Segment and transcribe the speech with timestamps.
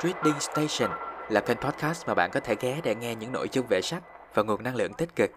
[0.00, 0.90] Trading Station
[1.30, 4.02] là kênh podcast mà bạn có thể ghé để nghe những nội dung về sách
[4.34, 5.30] và nguồn năng lượng tích cực.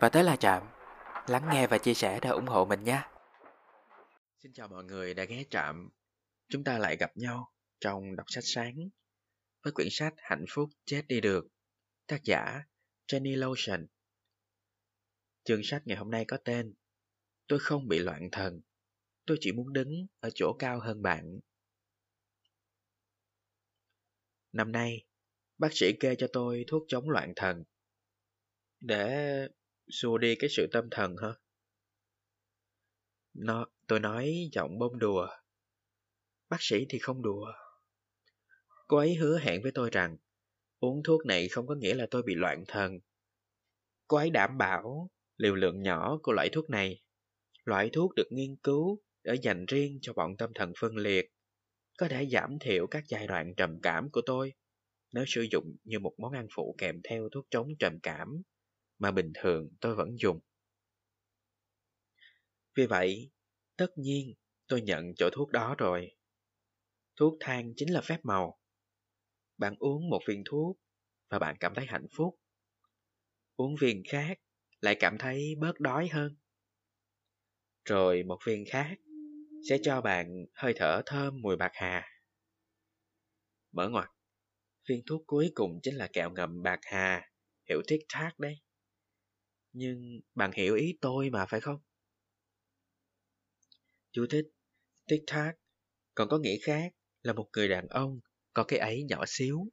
[0.00, 0.62] Và tới là Trạm,
[1.28, 3.10] lắng nghe và chia sẻ để ủng hộ mình nha.
[4.42, 5.88] Xin chào mọi người đã ghé Trạm.
[6.48, 8.74] Chúng ta lại gặp nhau trong đọc sách sáng
[9.64, 11.46] với quyển sách Hạnh phúc chết đi được,
[12.06, 12.62] tác giả
[13.12, 13.86] Jenny Lotion.
[15.44, 16.74] Chương sách ngày hôm nay có tên
[17.48, 18.60] Tôi không bị loạn thần,
[19.26, 21.40] tôi chỉ muốn đứng ở chỗ cao hơn bạn.
[24.52, 25.06] Năm nay,
[25.58, 27.64] bác sĩ kê cho tôi thuốc chống loạn thần.
[28.80, 29.48] Để
[29.90, 31.28] xua đi cái sự tâm thần hả?
[33.34, 35.28] Nó, tôi nói giọng bông đùa.
[36.48, 37.52] Bác sĩ thì không đùa.
[38.86, 40.16] Cô ấy hứa hẹn với tôi rằng
[40.80, 42.98] uống thuốc này không có nghĩa là tôi bị loạn thần.
[44.08, 47.02] Cô ấy đảm bảo liều lượng nhỏ của loại thuốc này,
[47.64, 51.32] loại thuốc được nghiên cứu để dành riêng cho bọn tâm thần phân liệt,
[52.00, 54.52] có thể giảm thiểu các giai đoạn trầm cảm của tôi
[55.12, 58.42] nếu sử dụng như một món ăn phụ kèm theo thuốc chống trầm cảm
[58.98, 60.40] mà bình thường tôi vẫn dùng.
[62.74, 63.30] Vì vậy,
[63.76, 64.34] tất nhiên
[64.66, 66.16] tôi nhận chỗ thuốc đó rồi.
[67.16, 68.60] Thuốc thang chính là phép màu.
[69.58, 70.78] Bạn uống một viên thuốc
[71.28, 72.40] và bạn cảm thấy hạnh phúc.
[73.56, 74.40] Uống viên khác
[74.80, 76.36] lại cảm thấy bớt đói hơn.
[77.84, 78.96] Rồi một viên khác
[79.68, 82.08] sẽ cho bạn hơi thở thơm mùi bạc hà.
[83.72, 84.08] Mở ngoặt,
[84.88, 87.30] viên thuốc cuối cùng chính là kẹo ngậm bạc hà,
[87.68, 88.60] hiểu thiết thác đấy.
[89.72, 91.80] Nhưng bạn hiểu ý tôi mà phải không?
[94.12, 94.44] Chú thích,
[95.08, 95.52] thiết thác
[96.14, 98.20] còn có nghĩa khác là một người đàn ông
[98.52, 99.68] có cái ấy nhỏ xíu.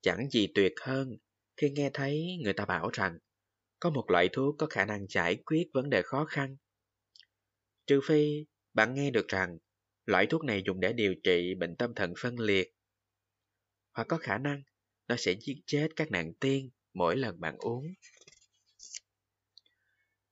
[0.00, 1.16] Chẳng gì tuyệt hơn
[1.56, 3.18] khi nghe thấy người ta bảo rằng
[3.80, 6.56] có một loại thuốc có khả năng giải quyết vấn đề khó khăn.
[7.86, 9.58] Trừ phi bạn nghe được rằng
[10.06, 12.74] loại thuốc này dùng để điều trị bệnh tâm thần phân liệt.
[13.92, 14.62] Hoặc có khả năng
[15.08, 17.86] nó sẽ giết chết các nạn tiên mỗi lần bạn uống.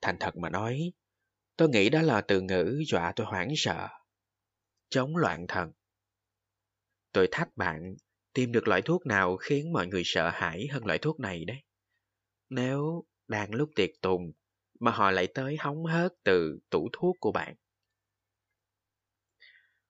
[0.00, 0.92] Thành thật mà nói,
[1.56, 3.88] tôi nghĩ đó là từ ngữ dọa tôi hoảng sợ.
[4.88, 5.72] Chống loạn thần.
[7.12, 7.96] Tôi thách bạn
[8.32, 11.58] tìm được loại thuốc nào khiến mọi người sợ hãi hơn loại thuốc này đấy.
[12.48, 14.32] Nếu đang lúc tiệc tùng
[14.80, 17.54] mà họ lại tới hóng hớt từ tủ thuốc của bạn.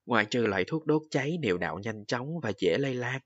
[0.06, 3.20] Ngoài trừ loại thuốc đốt cháy đều đạo nhanh chóng và dễ lây lan.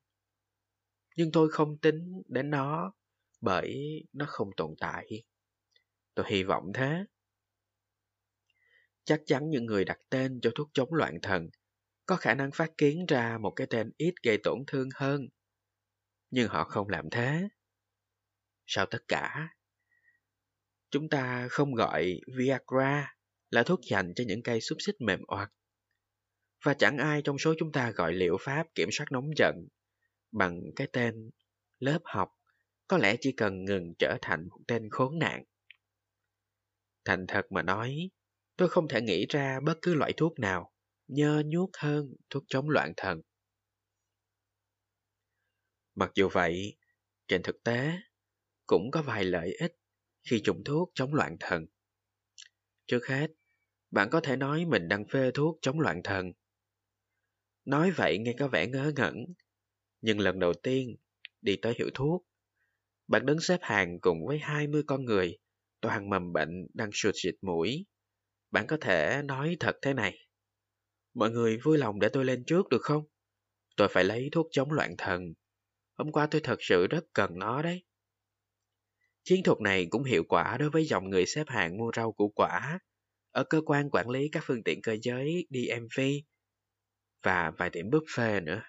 [1.16, 2.92] Nhưng tôi không tính đến nó
[3.40, 5.24] bởi nó không tồn tại.
[6.14, 7.04] Tôi hy vọng thế.
[9.04, 11.50] Chắc chắn những người đặt tên cho thuốc chống loạn thần
[12.06, 15.28] có khả năng phát kiến ra một cái tên ít gây tổn thương hơn.
[16.30, 17.48] Nhưng họ không làm thế.
[18.66, 19.48] Sau tất cả,
[20.90, 23.14] chúng ta không gọi Viagra
[23.50, 25.52] là thuốc dành cho những cây xúc xích mềm oặt.
[26.64, 29.54] Và chẳng ai trong số chúng ta gọi liệu pháp kiểm soát nóng giận
[30.32, 31.30] bằng cái tên
[31.78, 32.28] lớp học
[32.88, 35.44] có lẽ chỉ cần ngừng trở thành một tên khốn nạn.
[37.04, 38.10] Thành thật mà nói,
[38.56, 40.72] tôi không thể nghĩ ra bất cứ loại thuốc nào
[41.08, 43.20] nhơ nhuốc hơn thuốc chống loạn thần.
[45.94, 46.76] Mặc dù vậy,
[47.28, 47.92] trên thực tế,
[48.66, 49.79] cũng có vài lợi ích
[50.22, 51.66] khi dùng thuốc chống loạn thần.
[52.86, 53.26] Trước hết,
[53.90, 56.32] bạn có thể nói mình đang phê thuốc chống loạn thần.
[57.64, 59.14] Nói vậy nghe có vẻ ngớ ngẩn,
[60.00, 60.96] nhưng lần đầu tiên
[61.40, 62.26] đi tới hiệu thuốc,
[63.08, 65.38] bạn đứng xếp hàng cùng với 20 con người
[65.80, 67.86] toàn mầm bệnh đang sụt xịt mũi.
[68.50, 70.18] Bạn có thể nói thật thế này.
[71.14, 73.04] Mọi người vui lòng để tôi lên trước được không?
[73.76, 75.34] Tôi phải lấy thuốc chống loạn thần.
[75.96, 77.82] Hôm qua tôi thật sự rất cần nó đấy.
[79.30, 82.28] Chiến thuật này cũng hiệu quả đối với dòng người xếp hàng mua rau củ
[82.28, 82.78] quả
[83.30, 86.00] ở cơ quan quản lý các phương tiện cơ giới DMV
[87.22, 88.62] và vài tiệm buffet nữa.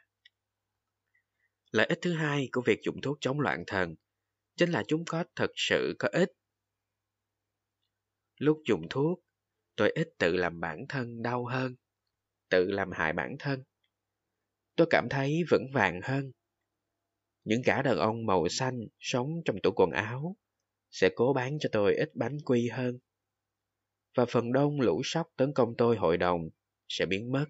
[1.71, 3.95] Lợi ích thứ hai của việc dùng thuốc chống loạn thần
[4.55, 6.29] chính là chúng có thật sự có ích.
[8.37, 9.19] Lúc dùng thuốc,
[9.75, 11.75] tôi ít tự làm bản thân đau hơn,
[12.49, 13.63] tự làm hại bản thân.
[14.75, 16.31] Tôi cảm thấy vững vàng hơn.
[17.43, 20.35] Những gã đàn ông màu xanh sống trong tủ quần áo
[20.91, 22.99] sẽ cố bán cho tôi ít bánh quy hơn.
[24.15, 26.49] Và phần đông lũ sóc tấn công tôi hội đồng
[26.89, 27.45] sẽ biến mất.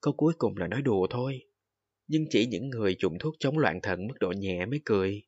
[0.00, 1.40] Câu cuối cùng là nói đùa thôi,
[2.06, 5.22] nhưng chỉ những người dùng thuốc chống loạn thần mức độ nhẹ mới cười.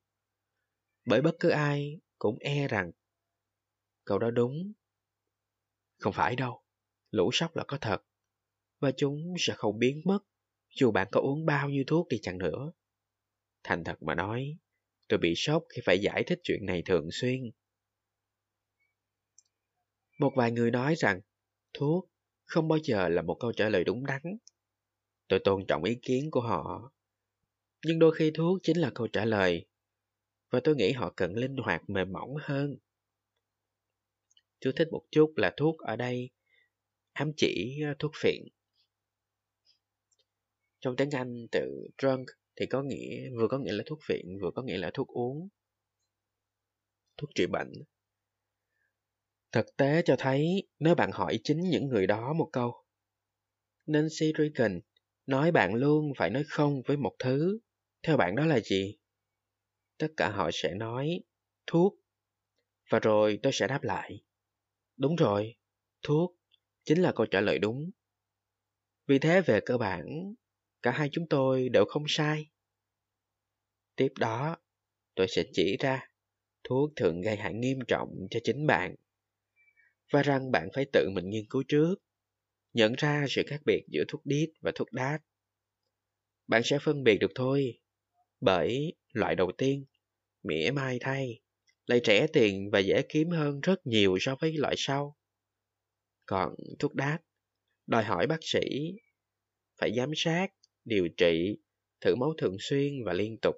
[1.04, 2.90] Bởi bất cứ ai cũng e rằng
[4.04, 4.72] cậu đó đúng.
[5.98, 6.62] Không phải đâu,
[7.10, 7.98] lũ sóc là có thật,
[8.80, 10.18] và chúng sẽ không biến mất
[10.74, 12.72] dù bạn có uống bao nhiêu thuốc đi chăng nữa.
[13.64, 14.58] Thành thật mà nói,
[15.08, 17.50] tôi bị sốc khi phải giải thích chuyện này thường xuyên.
[20.18, 21.20] Một vài người nói rằng,
[21.74, 22.10] thuốc
[22.44, 24.22] không bao giờ là một câu trả lời đúng đắn.
[25.28, 26.92] Tôi tôn trọng ý kiến của họ.
[27.84, 29.66] Nhưng đôi khi thuốc chính là câu trả lời.
[30.50, 32.76] Và tôi nghĩ họ cần linh hoạt, mềm mỏng hơn.
[34.60, 36.30] Chú thích một chút là thuốc ở đây,
[37.12, 38.42] ám chỉ ờ, thuốc phiện.
[40.80, 42.26] Trong tiếng Anh từ drunk
[42.60, 45.48] thì có nghĩa vừa có nghĩa là thuốc viện vừa có nghĩa là thuốc uống.
[47.16, 47.72] Thuốc trị bệnh.
[49.52, 52.84] Thực tế cho thấy nếu bạn hỏi chính những người đó một câu.
[53.86, 54.80] Nancy Reagan
[55.26, 57.58] nói bạn luôn phải nói không với một thứ.
[58.02, 58.98] Theo bạn đó là gì?
[59.98, 61.20] Tất cả họ sẽ nói
[61.66, 61.94] thuốc.
[62.90, 64.22] Và rồi tôi sẽ đáp lại.
[64.96, 65.56] Đúng rồi,
[66.02, 66.36] thuốc
[66.84, 67.90] chính là câu trả lời đúng.
[69.06, 70.34] Vì thế về cơ bản,
[70.82, 72.50] cả hai chúng tôi đều không sai.
[73.96, 74.56] Tiếp đó,
[75.14, 76.08] tôi sẽ chỉ ra
[76.64, 78.94] thuốc thường gây hại nghiêm trọng cho chính bạn
[80.12, 81.94] và rằng bạn phải tự mình nghiên cứu trước,
[82.72, 85.20] nhận ra sự khác biệt giữa thuốc đít và thuốc đát.
[86.46, 87.78] Bạn sẽ phân biệt được thôi,
[88.40, 89.84] bởi loại đầu tiên,
[90.42, 91.40] mỉa mai thay,
[91.86, 95.16] lại rẻ tiền và dễ kiếm hơn rất nhiều so với loại sau.
[96.26, 97.22] Còn thuốc đát,
[97.86, 98.60] đòi hỏi bác sĩ
[99.80, 100.48] phải giám sát,
[100.88, 101.58] điều trị,
[102.00, 103.54] thử máu thường xuyên và liên tục.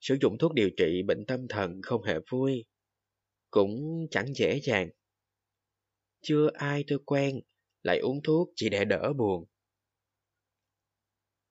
[0.00, 2.64] Sử dụng thuốc điều trị bệnh tâm thần không hề vui,
[3.50, 4.90] cũng chẳng dễ dàng.
[6.22, 7.40] Chưa ai tôi quen
[7.82, 9.44] lại uống thuốc chỉ để đỡ buồn.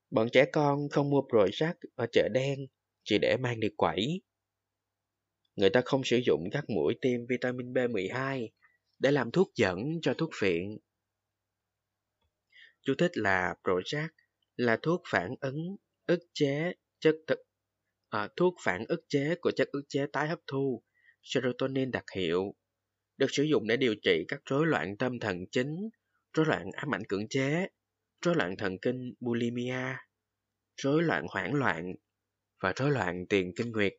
[0.10, 1.22] Bọn trẻ con không mua
[1.54, 2.60] rắc ở chợ đen
[3.04, 4.22] chỉ để mang đi quẩy.
[5.56, 8.48] Người ta không sử dụng các mũi tiêm vitamin B12
[9.00, 10.78] để làm thuốc dẫn cho thuốc phiện.
[12.82, 14.10] Chú thích là Prozac
[14.56, 17.40] là thuốc phản ứng ức chế chất thực
[18.10, 20.84] à, thuốc phản ức chế của chất ức chế tái hấp thu
[21.22, 22.56] serotonin đặc hiệu,
[23.18, 25.76] được sử dụng để điều trị các rối loạn tâm thần chính,
[26.34, 27.68] rối loạn ám ảnh cưỡng chế,
[28.26, 29.96] rối loạn thần kinh bulimia,
[30.78, 31.94] rối loạn hoảng loạn
[32.60, 33.94] và rối loạn tiền kinh nguyệt.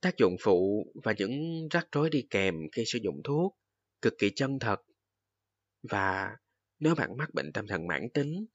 [0.00, 3.58] Tác dụng phụ và những rắc rối đi kèm khi sử dụng thuốc
[4.02, 4.76] cực kỳ chân thật.
[5.82, 6.36] Và
[6.78, 8.46] nếu bạn mắc bệnh tâm thần mãn tính,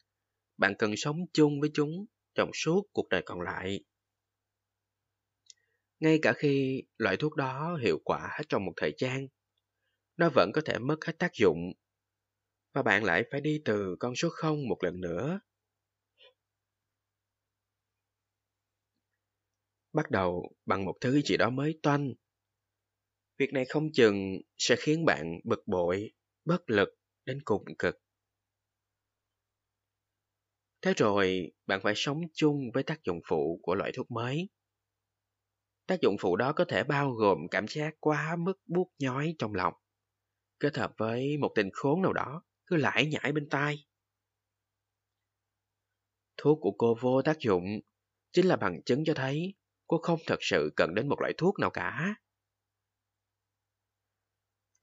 [0.57, 2.05] bạn cần sống chung với chúng
[2.35, 3.83] trong suốt cuộc đời còn lại.
[5.99, 9.27] Ngay cả khi loại thuốc đó hiệu quả trong một thời gian,
[10.17, 11.73] nó vẫn có thể mất hết tác dụng
[12.73, 15.39] và bạn lại phải đi từ con số 0 một lần nữa.
[19.93, 22.13] Bắt đầu bằng một thứ gì đó mới toanh.
[23.37, 26.11] Việc này không chừng sẽ khiến bạn bực bội,
[26.45, 26.89] bất lực
[27.25, 27.99] đến cùng cực.
[30.81, 34.49] Thế rồi, bạn phải sống chung với tác dụng phụ của loại thuốc mới.
[35.87, 39.53] Tác dụng phụ đó có thể bao gồm cảm giác quá mức buốt nhói trong
[39.53, 39.73] lòng,
[40.59, 43.85] kết hợp với một tình khốn nào đó cứ lải nhải bên tai.
[46.37, 47.65] Thuốc của cô vô tác dụng
[48.31, 49.53] chính là bằng chứng cho thấy
[49.87, 52.15] cô không thật sự cần đến một loại thuốc nào cả.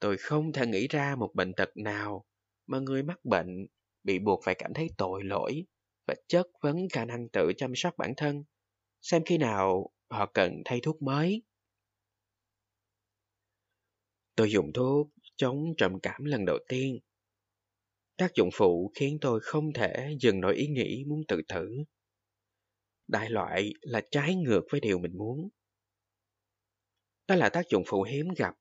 [0.00, 2.24] Tôi không thể nghĩ ra một bệnh tật nào
[2.66, 3.66] mà người mắc bệnh
[4.02, 5.64] bị buộc phải cảm thấy tội lỗi
[6.06, 8.44] và chất vấn khả năng tự chăm sóc bản thân,
[9.02, 11.42] xem khi nào họ cần thay thuốc mới.
[14.36, 16.98] Tôi dùng thuốc chống trầm cảm lần đầu tiên.
[18.16, 21.84] Tác dụng phụ khiến tôi không thể dừng nổi ý nghĩ muốn tự thử.
[23.08, 25.48] Đại loại là trái ngược với điều mình muốn.
[27.28, 28.59] Đó là tác dụng phụ hiếm gặp.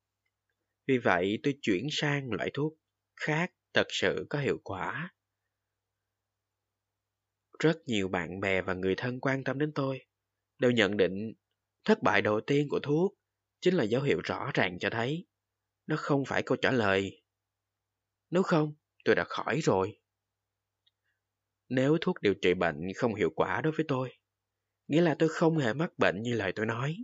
[0.89, 2.73] Vì vậy tôi chuyển sang loại thuốc
[3.15, 5.13] khác thật sự có hiệu quả.
[7.59, 10.05] Rất nhiều bạn bè và người thân quan tâm đến tôi
[10.59, 11.33] đều nhận định
[11.85, 13.13] thất bại đầu tiên của thuốc
[13.61, 15.27] chính là dấu hiệu rõ ràng cho thấy
[15.87, 17.23] nó không phải câu trả lời.
[18.29, 20.01] Nếu không, tôi đã khỏi rồi.
[21.67, 24.13] Nếu thuốc điều trị bệnh không hiệu quả đối với tôi,
[24.87, 26.97] nghĩa là tôi không hề mắc bệnh như lời tôi nói.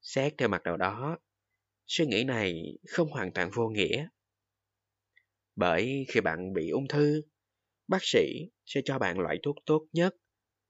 [0.00, 1.18] Xét theo mặt nào đó,
[1.86, 4.06] suy nghĩ này không hoàn toàn vô nghĩa.
[5.56, 7.22] Bởi khi bạn bị ung thư,
[7.88, 10.16] bác sĩ sẽ cho bạn loại thuốc tốt nhất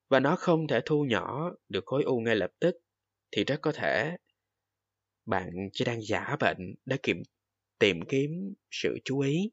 [0.08, 2.74] và nó không thể thu nhỏ được khối u ngay lập tức,
[3.30, 4.16] thì rất có thể
[5.26, 7.22] bạn chỉ đang giả bệnh để kiểm,
[7.78, 9.50] tìm kiếm sự chú ý.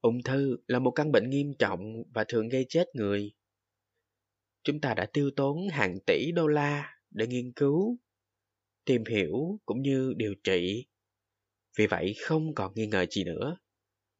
[0.00, 1.80] Ung thư là một căn bệnh nghiêm trọng
[2.14, 3.32] và thường gây chết người.
[4.64, 7.98] Chúng ta đã tiêu tốn hàng tỷ đô la để nghiên cứu,
[8.84, 10.86] tìm hiểu cũng như điều trị.
[11.78, 13.56] Vì vậy không còn nghi ngờ gì nữa.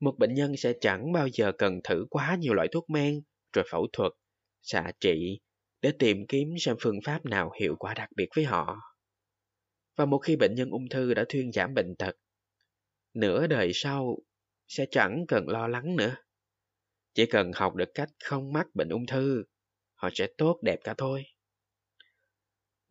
[0.01, 3.65] Một bệnh nhân sẽ chẳng bao giờ cần thử quá nhiều loại thuốc men rồi
[3.71, 4.13] phẫu thuật,
[4.63, 5.41] xạ trị
[5.83, 8.77] để tìm kiếm xem phương pháp nào hiệu quả đặc biệt với họ.
[9.97, 12.17] Và một khi bệnh nhân ung thư đã thuyên giảm bệnh tật,
[13.15, 14.19] nửa đời sau
[14.69, 16.17] sẽ chẳng cần lo lắng nữa.
[17.15, 19.45] Chỉ cần học được cách không mắc bệnh ung thư,
[19.95, 21.25] họ sẽ tốt đẹp cả thôi.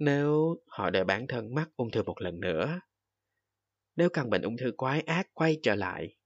[0.04, 2.80] Nếu họ để bản thân mắc ung thư một lần nữa,
[3.96, 6.18] nếu căn bệnh ung thư quái ác quay trở lại,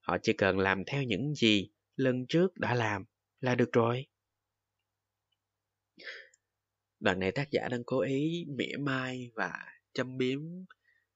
[0.00, 3.04] họ chỉ cần làm theo những gì lần trước đã làm
[3.40, 4.06] là được rồi.
[7.00, 9.52] Đoạn này tác giả đang cố ý mỉa mai và
[9.92, 10.40] châm biếm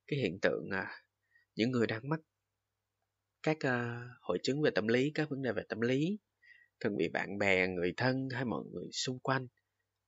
[0.06, 1.04] cái hiện tượng à,
[1.54, 2.20] những người đang mắc
[3.42, 6.18] các uh, hội chứng về tâm lý, các vấn đề về tâm lý
[6.80, 9.46] thường bị bạn bè, người thân hay mọi người xung quanh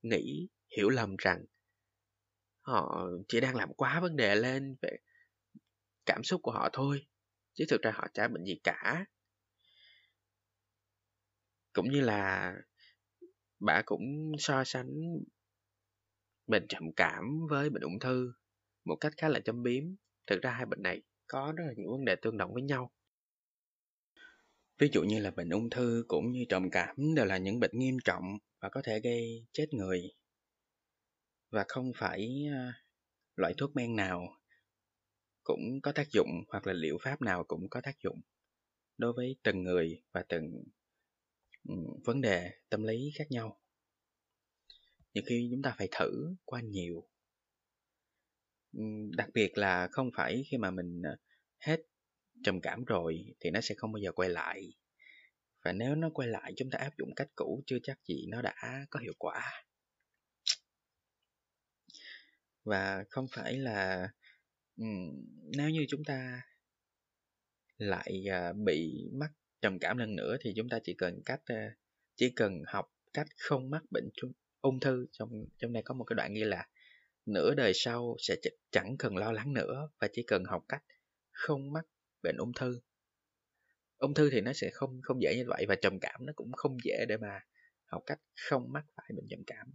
[0.03, 1.45] nghĩ hiểu lầm rằng
[2.65, 4.97] họ chỉ đang làm quá vấn đề lên về
[6.07, 7.07] cảm xúc của họ thôi,
[7.55, 9.05] chứ thực ra họ chả bệnh gì cả.
[11.73, 12.53] Cũng như là
[13.61, 14.91] bà cũng so sánh
[16.47, 18.33] bệnh trầm cảm với bệnh ung thư
[18.85, 19.85] một cách khá là châm biếm.
[20.27, 22.93] Thực ra hai bệnh này có rất là nhiều vấn đề tương đồng với nhau.
[24.79, 27.71] Ví dụ như là bệnh ung thư cũng như trầm cảm đều là những bệnh
[27.73, 30.03] nghiêm trọng và có thể gây chết người
[31.55, 32.73] và không phải ờ,
[33.37, 34.41] loại thuốc men nào
[35.43, 38.21] cũng có tác dụng hoặc là liệu pháp nào cũng có tác dụng
[38.99, 40.65] đối với từng người và từng
[42.05, 43.61] vấn đề tâm lý khác nhau.
[45.15, 47.09] Nhiều khi chúng ta phải thử qua nhiều.
[49.17, 51.17] Đặc biệt là không phải khi mà mình ờ,
[51.59, 51.81] hết
[52.45, 54.73] trầm cảm rồi thì nó sẽ không bao giờ quay lại.
[55.65, 58.43] Và nếu nó quay lại, chúng ta áp dụng cách cũ chưa chắc gì nó
[58.43, 59.64] đã có hiệu quả
[62.65, 64.09] và không phải là
[65.57, 66.43] nếu như chúng ta
[67.77, 69.31] lại à, bị mắc
[69.61, 71.43] trầm cảm lần nữa thì chúng ta chỉ cần cách
[72.17, 74.11] chỉ cần học cách không mắc bệnh
[74.61, 76.69] ung thư trong trong đây có một cái đoạn ghi là
[77.27, 78.37] nửa đời sau sẽ
[78.71, 80.83] chẳng cần lo lắng nữa và chỉ cần học cách
[81.31, 81.87] không mắc
[82.23, 82.81] bệnh ung thư.
[83.99, 86.53] Ung thư thì nó sẽ không không dễ như vậy và trầm cảm nó cũng
[86.53, 87.41] không dễ để mà
[87.85, 89.73] học cách không mắc phải bệnh trầm cảm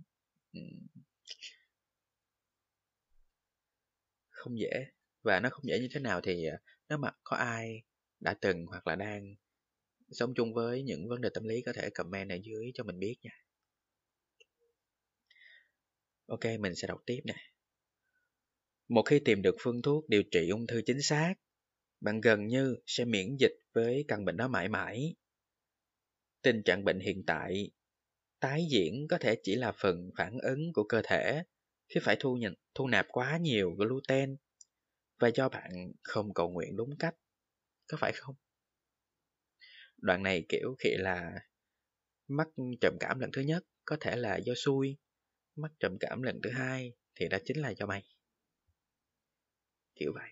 [4.40, 4.86] không dễ.
[5.24, 6.58] Và nó không dễ như thế nào thì ờ,
[6.90, 7.84] nếu mà có ai
[8.20, 9.36] đã từng hoặc là đang
[10.12, 13.00] sống chung với những vấn đề tâm lý có thể comment ở dưới cho mình
[13.00, 13.32] biết nha.
[16.26, 17.36] Ok, mình sẽ đọc tiếp nè.
[18.88, 21.34] Một khi tìm được phương thuốc điều trị ung thư chính xác,
[22.02, 25.16] bạn gần như sẽ miễn dịch với căn bệnh đó mãi mãi.
[26.42, 27.72] Tình trạng bệnh hiện tại
[28.40, 31.44] tái diễn có thể chỉ là phần phản ứng của cơ thể
[31.90, 34.38] khi phải thu nhận, thu nạp quá nhiều gluten.
[35.20, 35.72] Và do bạn
[36.04, 37.16] không cầu nguyện đúng cách,
[37.88, 38.36] có phải không?
[39.98, 41.32] Đoạn này, kiểu khi là
[42.28, 42.48] mắc
[42.82, 44.98] trầm cảm lần thứ nhất, có thể là do xui.
[45.56, 48.04] Mắc trầm cảm lần thứ hai thì đó chính là do mày.
[49.96, 50.30] Kiểu vậy.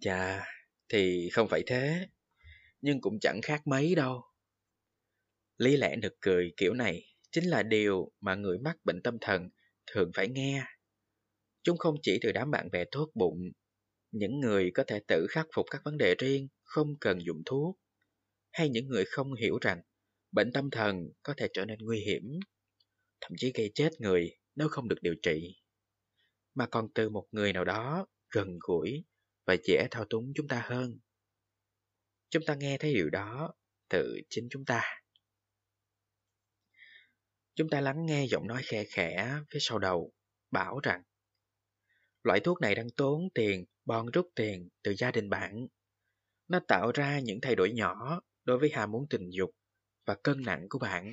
[0.00, 0.44] Chà,
[0.88, 2.08] thì không phải thế,
[2.80, 4.22] nhưng cũng chẳng khác mấy đâu.
[5.56, 9.48] Lý lẽ nực cười kiểu này chính là điều mà người mắc bệnh tâm thần
[9.86, 10.64] thường phải nghe.
[11.62, 13.52] Chúng không chỉ từ đám bạn bè tốt bụng,
[14.12, 17.78] những người có thể tự khắc phục các vấn đề riêng không cần dùng thuốc,
[18.52, 19.82] hay những người không hiểu rằng
[20.32, 22.22] bệnh tâm thần có thể trở nên nguy hiểm,
[23.20, 25.56] thậm chí gây chết người nếu không được điều trị,
[26.54, 29.04] mà còn từ một người nào đó gần gũi
[29.46, 30.98] và dễ thao túng chúng ta hơn.
[32.30, 33.54] Chúng ta nghe thấy điều đó
[33.88, 35.03] từ chính chúng ta
[37.54, 40.12] chúng ta lắng nghe giọng nói khe khẽ phía sau đầu,
[40.50, 41.02] bảo rằng,
[42.22, 45.66] loại thuốc này đang tốn tiền, bon rút tiền từ gia đình bạn.
[46.48, 49.50] Nó tạo ra những thay đổi nhỏ đối với ham muốn tình dục
[50.04, 51.12] và cân nặng của bạn.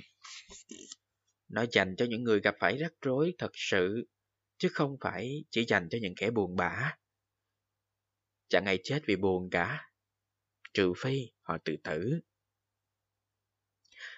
[1.48, 4.08] Nó dành cho những người gặp phải rắc rối thật sự,
[4.58, 6.98] chứ không phải chỉ dành cho những kẻ buồn bã.
[8.48, 9.92] Chẳng ai chết vì buồn cả,
[10.74, 12.20] trừ phi họ tự tử.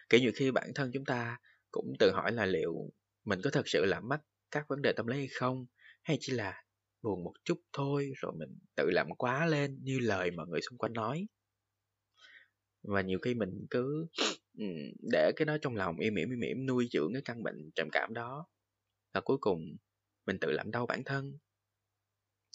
[0.09, 1.37] Kể như khi bản thân chúng ta
[1.73, 2.89] cũng tự hỏi là liệu
[3.25, 5.65] mình có thật sự làm mất các vấn đề tâm lý hay không,
[6.03, 6.63] hay chỉ là
[7.01, 10.77] buồn một chút thôi, rồi mình tự làm quá lên như lời mà người xung
[10.77, 11.27] quanh nói.
[12.83, 14.07] Và nhiều khi mình cứ
[15.11, 17.87] để cái đó trong lòng, im mỉm im mỉm nuôi dưỡng cái căn bệnh trầm
[17.91, 18.47] cảm đó.
[19.13, 19.59] Và cuối cùng,
[20.25, 21.37] mình tự làm đau bản thân.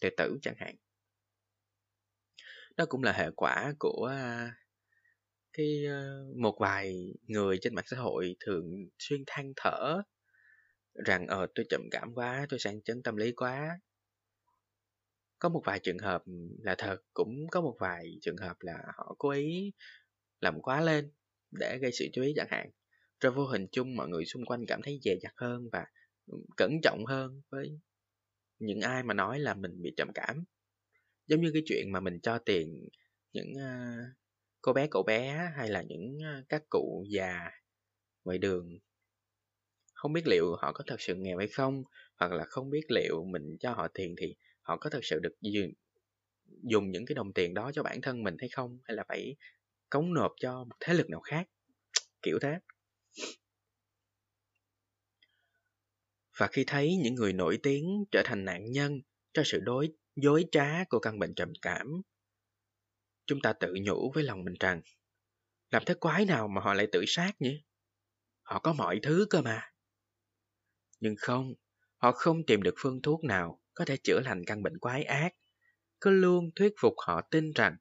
[0.03, 0.77] Tự tử chẳng hạn.
[2.77, 4.55] Đó cũng là hệ quả của à,
[5.59, 8.65] à, cái ờ, một vài người trên mạng xã hội thường
[8.99, 10.03] xuyên than thở
[11.07, 13.81] rằng ờ tôi trầm cảm quá tôi sang chấn tâm lý quá
[15.39, 16.23] có một vài trường hợp
[16.59, 19.73] là thật cũng có một vài trường hợp là họ cố ý
[20.41, 21.13] làm quá lên
[21.51, 22.71] để gây sự chú ý chẳng hạn
[23.21, 25.87] rồi vô hình chung mọi người xung quanh cảm thấy dè dặt hơn và
[26.57, 27.79] cẩn trọng hơn với
[28.59, 30.45] những ai mà nói là mình bị trầm cảm.
[31.27, 32.89] Giống như cái chuyện mà mình cho tiền
[33.33, 34.19] những uh,
[34.63, 37.51] cô bé, cậu bé hay là những ờ, các cụ già
[38.25, 38.79] ngoài đường?
[39.95, 41.83] Không biết liệu họ có thật sự nghèo hay không,
[42.17, 45.33] hoặc là không biết liệu mình cho họ tiền thì họ có thật sự được
[46.63, 48.79] dùng những cái đồng tiền đó cho bản thân mình hay không?
[48.85, 49.37] Hay là phải
[49.91, 51.49] cống nộp cho một thế lực nào khác?
[52.23, 52.59] Kiểu thế.
[56.37, 59.01] Và khi thấy những người nổi tiếng trở thành nạn nhân
[59.33, 62.03] cho sự đối, dối trá của căn bệnh trầm cảm
[63.29, 64.83] chúng ta tự nhủ với lòng mình rằng,
[65.71, 67.65] làm thế quái nào mà họ lại tự sát nhỉ?
[68.43, 69.63] Họ có mọi thứ cơ mà.
[71.01, 71.55] Nhưng không,
[71.97, 75.35] họ không tìm được phương thuốc nào có thể chữa lành căn bệnh quái ác.
[76.01, 77.77] Cứ luôn thuyết phục họ tin rằng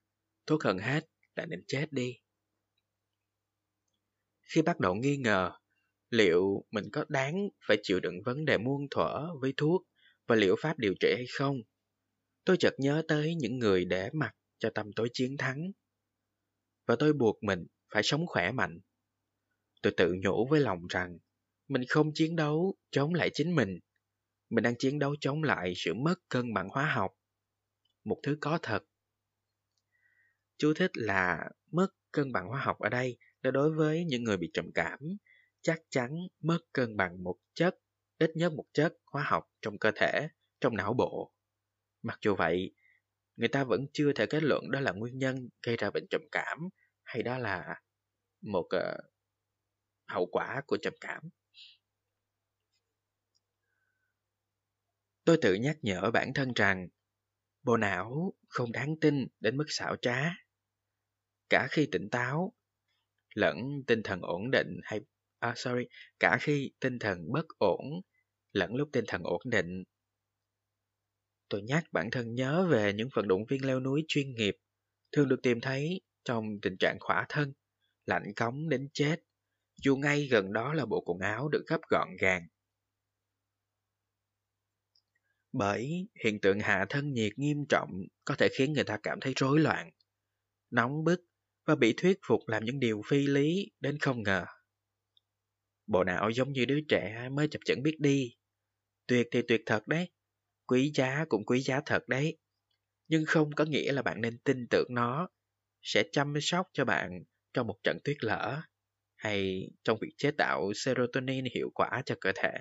[0.47, 2.19] thuốc hơn hết là nên chết đi.
[4.41, 5.51] Khi bắt đầu nghi ngờ
[6.09, 7.35] liệu mình có đáng
[7.67, 9.87] phải chịu đựng vấn đề muôn thuở với thuốc
[10.27, 11.57] và liệu pháp điều trị hay không,
[12.45, 15.71] tôi chợt nhớ tới những người để mặt cho tâm tối chiến thắng.
[16.85, 18.79] Và tôi buộc mình phải sống khỏe mạnh.
[19.81, 21.17] Tôi tự nhủ với lòng rằng
[21.67, 23.79] mình không chiến đấu chống lại chính mình.
[24.49, 27.11] Mình đang chiến đấu chống lại sự mất cân bằng hóa học.
[28.03, 28.83] Một thứ có thật.
[30.57, 34.37] Chú thích là mất cân bằng hóa học ở đây là đối với những người
[34.37, 34.99] bị trầm cảm,
[35.61, 37.75] chắc chắn mất cân bằng một chất,
[38.17, 40.27] ít nhất một chất hóa học trong cơ thể,
[40.61, 41.33] trong não bộ.
[42.01, 42.73] Mặc dù vậy
[43.37, 46.21] người ta vẫn chưa thể kết luận đó là nguyên nhân gây ra bệnh trầm
[46.31, 46.57] cảm
[47.03, 47.81] hay đó là
[48.41, 49.11] một uh,
[50.07, 51.23] hậu quả của trầm cảm.
[55.23, 56.87] Tôi tự nhắc nhở bản thân rằng
[57.63, 60.29] bộ não không đáng tin đến mức xảo trá.
[61.49, 62.53] Cả khi tỉnh táo
[63.35, 64.99] lẫn tinh thần ổn định hay
[65.39, 65.83] à, sorry
[66.19, 68.01] cả khi tinh thần bất ổn
[68.51, 69.83] lẫn lúc tinh thần ổn định
[71.49, 74.55] tôi nhắc bản thân nhớ về những vận động viên leo núi chuyên nghiệp,
[75.11, 77.53] thường được tìm thấy trong tình trạng khỏa thân,
[78.05, 79.15] lạnh cống đến chết,
[79.83, 82.47] dù ngay gần đó là bộ quần áo được gấp gọn gàng.
[85.51, 87.89] Bởi hiện tượng hạ thân nhiệt nghiêm trọng
[88.25, 89.91] có thể khiến người ta cảm thấy rối loạn,
[90.71, 91.21] nóng bức
[91.65, 94.45] và bị thuyết phục làm những điều phi lý đến không ngờ.
[95.87, 98.35] Bộ não giống như đứa trẻ mới chập chững biết đi.
[99.07, 100.09] Tuyệt thì tuyệt thật đấy
[100.67, 102.37] quý giá cũng quý giá thật đấy.
[103.07, 105.29] Nhưng không có nghĩa là bạn nên tin tưởng nó
[105.81, 108.61] sẽ chăm sóc cho bạn trong một trận tuyết lở
[109.15, 112.51] hay trong việc chế tạo serotonin hiệu quả cho cơ thể.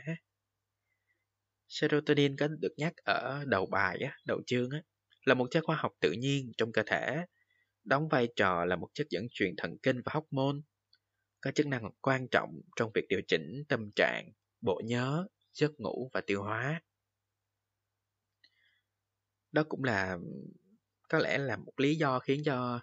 [1.68, 4.82] Serotonin có được nhắc ở đầu bài á, đầu chương á,
[5.24, 7.24] là một chất hóa học tự nhiên trong cơ thể
[7.84, 10.58] đóng vai trò là một chất dẫn truyền thần kinh và hormone
[11.40, 14.28] có chức năng quan trọng trong việc điều chỉnh tâm trạng
[14.60, 16.82] bộ nhớ giấc ngủ và tiêu hóa
[19.52, 20.18] đó cũng là,
[21.08, 22.80] có lẽ là một lý do khiến cho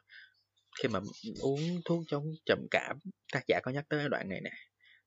[0.82, 1.00] khi mà
[1.42, 2.98] uống thuốc chống trầm cảm,
[3.34, 4.52] tác giả có nhắc tới đoạn này nè.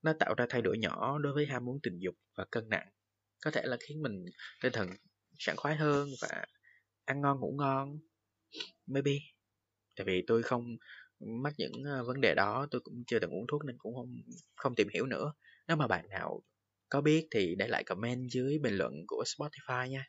[0.03, 2.89] Nó tạo ra thay đổi nhỏ đối với ham muốn tình dục và cân nặng.
[3.45, 4.25] Có thể là khiến mình
[4.63, 4.89] tinh thần
[5.39, 6.45] sảng khoái hơn và
[7.05, 7.99] ăn ngon, ngủ ngon.
[8.87, 9.13] Maybe.
[9.97, 10.77] Tại vì tôi không
[11.21, 14.15] mắc những ờ, vấn đề đó, tôi cũng chưa từng uống thuốc nên cũng không
[14.57, 15.33] không tìm hiểu nữa.
[15.69, 16.43] Nếu mà bạn nào
[16.89, 20.07] có biết thì để lại comment dưới bình luận của Spotify nha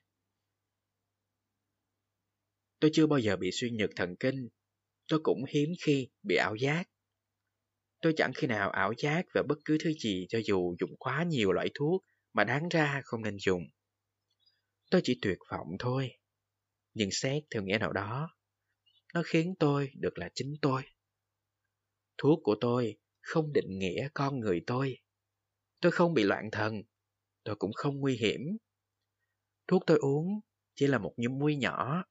[2.79, 4.49] tôi chưa bao giờ bị suy nhược thần kinh.
[5.07, 6.89] Tôi cũng hiếm khi bị ảo giác.
[8.01, 11.23] Tôi chẳng khi nào ảo giác về bất cứ thứ gì cho dù dùng quá
[11.23, 13.63] nhiều loại thuốc mà đáng ra không nên dùng.
[14.91, 16.11] Tôi chỉ tuyệt vọng thôi.
[16.93, 18.35] Nhưng xét theo nghĩa nào đó,
[19.13, 20.81] nó khiến tôi được là chính tôi.
[22.17, 24.97] Thuốc của tôi không định nghĩa con người tôi.
[25.81, 26.81] Tôi không bị loạn thần.
[27.43, 28.41] Tôi cũng không nguy hiểm.
[29.67, 30.39] Thuốc tôi uống
[30.75, 32.03] chỉ là một nhúm muối nhỏ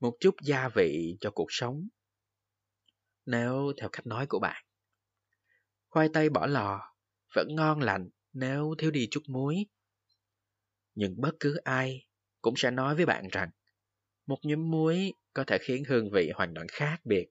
[0.00, 1.88] một chút gia vị cho cuộc sống.
[3.26, 4.64] Nếu theo cách nói của bạn,
[5.88, 6.94] khoai tây bỏ lò
[7.34, 9.66] vẫn ngon lành nếu thiếu đi chút muối.
[10.94, 12.06] Nhưng bất cứ ai
[12.42, 13.50] cũng sẽ nói với bạn rằng
[14.26, 17.26] một nhúm muối có thể khiến hương vị hoàn toàn khác biệt.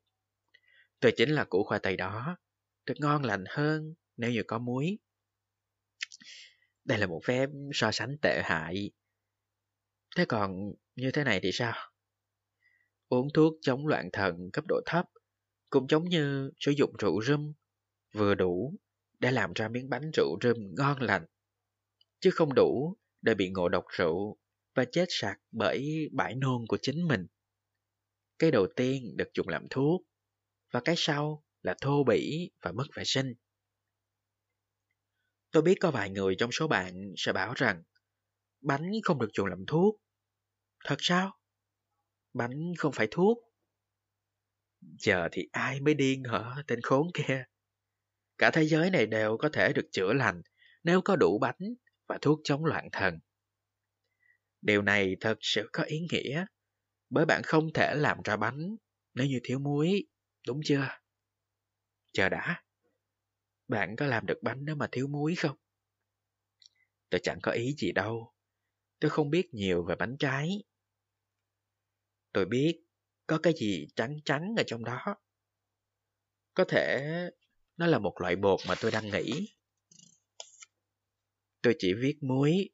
[0.99, 2.37] Tôi chính là củ khoai tây đó,
[2.85, 4.97] được ngon lành hơn nếu như có muối.
[6.85, 8.91] Đây là một phép so sánh tệ hại.
[10.15, 11.91] Thế còn như thế này thì sao?
[13.09, 15.05] Uống thuốc chống loạn thận cấp độ thấp,
[15.69, 17.53] cũng giống như sử dụng rượu rum,
[18.13, 18.75] vừa đủ
[19.19, 21.25] để làm ra miếng bánh rượu rum ngon lành,
[22.19, 24.37] chứ không đủ để bị ngộ độc rượu
[24.75, 27.27] và chết sặc bởi bãi nôn của chính mình
[28.39, 30.01] cái đầu tiên được dùng làm thuốc
[30.71, 33.33] và cái sau là thô bỉ và mất vệ sinh
[35.51, 37.83] tôi biết có vài người trong số bạn sẽ bảo rằng
[38.61, 40.01] bánh không được dùng làm thuốc.
[40.85, 41.38] Thật sao?
[42.33, 43.37] Bánh không phải thuốc.
[44.81, 47.43] Giờ thì ai mới điên hả, tên khốn kia?
[48.37, 50.41] Cả thế giới này đều có thể được chữa lành
[50.83, 51.75] nếu có đủ bánh
[52.07, 53.19] và thuốc chống loạn thần.
[54.61, 56.45] Điều này thật sự có ý nghĩa,
[57.09, 58.75] bởi bạn không thể làm ra bánh
[59.13, 60.07] nếu như thiếu muối,
[60.47, 60.87] đúng chưa?
[62.13, 62.63] Chờ đã,
[63.67, 65.57] bạn có làm được bánh nếu mà thiếu muối không?
[67.09, 68.33] Tôi chẳng có ý gì đâu.
[68.99, 70.63] Tôi không biết nhiều về bánh trái.
[72.33, 72.81] Tôi biết
[73.27, 75.15] có cái gì trắng trắng ở trong đó.
[76.53, 77.09] Có thể
[77.77, 79.55] nó là một loại bột mà tôi đang nghĩ.
[81.61, 82.69] Tôi chỉ viết muối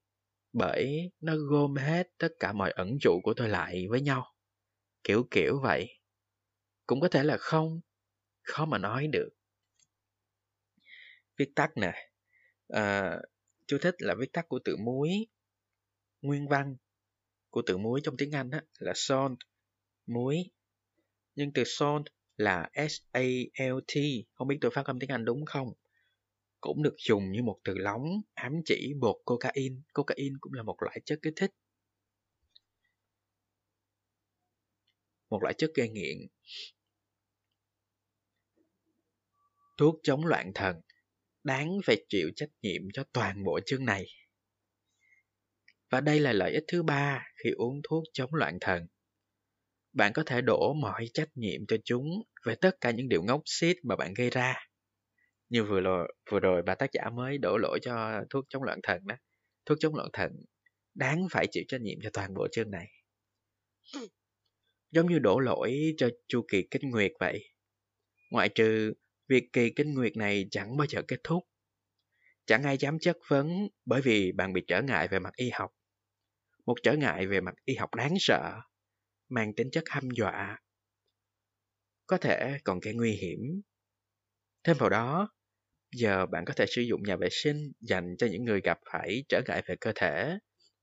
[0.54, 4.36] bởi nó gom hết tất cả mọi ẩn dụ của tôi lại với nhau.
[5.04, 6.00] Kiểu kiểu vậy.
[6.88, 7.82] Cũng có thể là không,
[8.42, 9.30] khó mà nói được.
[11.38, 12.10] Viết tắt nè.
[12.68, 13.20] À,
[13.68, 15.28] chú thích là viết tắt của từ muối.
[16.22, 16.76] Nguyên văn
[17.56, 19.32] của từ muối trong tiếng Anh á, là salt,
[20.06, 20.38] muối.
[21.36, 22.04] Nhưng từ salt
[22.38, 23.96] là S-A-L-T,
[24.34, 25.74] không biết tôi phát âm tiếng Anh đúng không?
[26.62, 29.76] Cũng được dùng như một từ lóng ám chỉ bột cocaine.
[29.94, 31.52] Cocaine cũng là một loại chất kích thích.
[35.30, 36.18] Một loại chất gây nghiện.
[39.78, 40.82] Thuốc chống loạn thần
[41.44, 44.06] đáng phải chịu trách nhiệm cho toàn bộ chương này.
[45.90, 48.88] Và đây là lợi ích thứ ba khi uống thuốc chống loạn thần.
[49.94, 52.06] Bạn có thể đổ mọi trách nhiệm cho chúng
[52.46, 54.56] về tất cả những điều ngốc xít mà bạn gây ra.
[55.50, 58.80] Như vừa rồi, vừa rồi bà tác giả mới đổ lỗi cho thuốc chống loạn
[58.84, 59.16] thần đó.
[59.66, 60.32] Thuốc chống loạn thần
[60.94, 62.88] đáng phải chịu trách nhiệm cho toàn bộ chương này.
[64.92, 67.44] Giống như đổ lỗi cho chu kỳ kinh nguyệt vậy.
[68.32, 68.94] Ngoại trừ
[69.28, 71.44] việc kỳ kinh nguyệt này chẳng bao giờ kết thúc.
[72.46, 75.75] Chẳng ai dám chất vấn bởi vì bạn bị trở ngại về mặt y học.
[76.66, 78.62] Một trở ngại về mặt y học đáng sợ,
[79.30, 80.60] mang tính chất hăm dọa.
[82.08, 83.62] Có thể còn gây nguy hiểm.
[84.64, 85.30] Thêm vào đó,
[85.92, 89.24] giờ bạn có thể sử dụng nhà vệ sinh dành cho những người gặp phải
[89.30, 90.38] trở ngại về cơ thể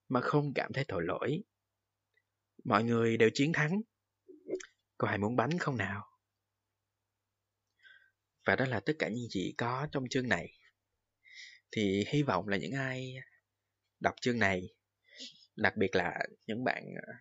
[0.08, 1.42] mà không cảm thấy tội lỗi.
[2.64, 3.80] Mọi người đều chiến thắng.
[4.98, 6.04] Có ai muốn bánh không nào?
[8.46, 10.52] Và đó là tất cả những gì có trong chương này.
[11.70, 13.14] Thì hy vọng là những ai
[14.00, 14.62] đọc chương này,
[15.56, 17.12] đặc biệt là những bạn ờ,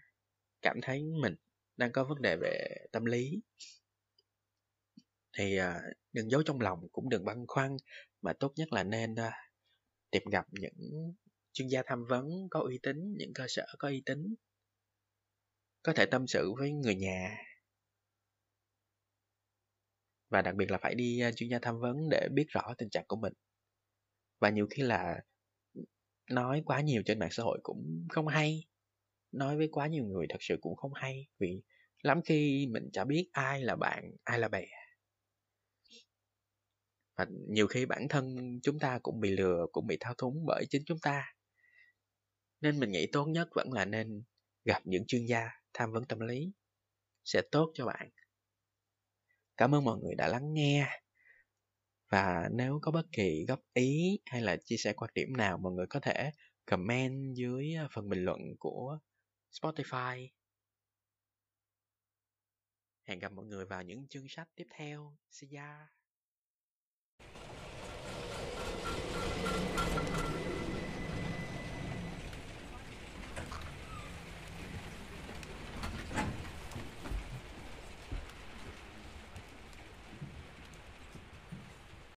[0.61, 1.35] cảm thấy mình
[1.77, 3.41] đang có vấn đề về tâm lý,
[5.37, 5.81] thì ờ,
[6.13, 7.77] đừng giấu trong lòng, cũng đừng băn khoăn,
[8.21, 9.31] mà tốt nhất là nên ờ,
[10.11, 11.13] tìm gặp những
[11.53, 14.35] chuyên gia tham vấn có uy tín, những cơ sở có uy tín.
[15.83, 17.37] Có thể tâm sự với người nhà.
[20.29, 23.05] Và đặc biệt là phải đi chuyên gia tham vấn để biết rõ tình trạng
[23.07, 23.33] của mình.
[24.39, 25.21] Và nhiều khi là
[26.31, 28.67] nói quá nhiều trên mạng xã hội cũng không hay.
[29.31, 31.61] Nói với quá nhiều người thật sự cũng không hay, vì
[32.01, 34.65] lắm khi mình chả biết ai là bạn, ai là bè.
[37.15, 40.65] Và nhiều khi bản thân chúng ta cũng bị lừa, cũng bị thao túng bởi
[40.69, 41.33] chính chúng ta.
[42.61, 44.23] Nên mình nghĩ tốt nhất vẫn là nên
[44.65, 46.51] gặp những chuyên gia tham vấn tâm lý
[47.23, 48.09] sẽ tốt cho bạn.
[49.57, 51.00] Cảm ơn mọi người đã lắng nghe.
[52.11, 55.73] Và nếu có bất kỳ góp ý hay là chia sẻ quan điểm nào mọi
[55.73, 56.31] người có thể
[56.65, 58.99] comment dưới ờ, phần bình luận của
[59.51, 60.27] Spotify.
[63.03, 65.17] Hẹn gặp mọi người vào những chương sách tiếp theo.
[65.29, 66.00] See ya!